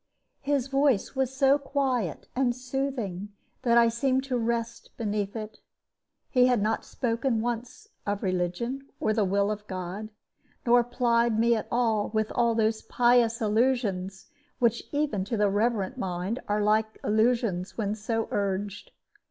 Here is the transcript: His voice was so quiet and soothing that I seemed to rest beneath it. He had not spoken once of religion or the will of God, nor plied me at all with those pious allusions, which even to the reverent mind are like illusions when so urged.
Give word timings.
His 0.41 0.65
voice 0.65 1.15
was 1.15 1.31
so 1.31 1.59
quiet 1.59 2.27
and 2.35 2.55
soothing 2.55 3.29
that 3.61 3.77
I 3.77 3.89
seemed 3.89 4.23
to 4.23 4.35
rest 4.35 4.89
beneath 4.97 5.35
it. 5.35 5.59
He 6.31 6.47
had 6.47 6.59
not 6.59 6.83
spoken 6.83 7.39
once 7.39 7.89
of 8.07 8.23
religion 8.23 8.89
or 8.99 9.13
the 9.13 9.23
will 9.23 9.51
of 9.51 9.67
God, 9.67 10.09
nor 10.65 10.83
plied 10.83 11.37
me 11.37 11.55
at 11.55 11.67
all 11.69 12.09
with 12.15 12.29
those 12.35 12.81
pious 12.81 13.41
allusions, 13.41 14.25
which 14.57 14.81
even 14.91 15.23
to 15.25 15.37
the 15.37 15.51
reverent 15.51 15.99
mind 15.99 16.39
are 16.47 16.63
like 16.63 16.97
illusions 17.03 17.77
when 17.77 17.93
so 17.93 18.27
urged. 18.31 18.89